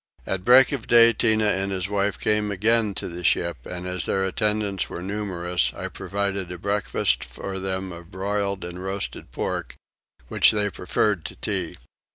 [0.25, 4.07] At break of day Tinah and his wife came again to the ship and, as
[4.07, 9.75] their attendants were numerous, I provided a breakfast for them of broiled and roasted pork,
[10.27, 11.77] which they preferred to tea.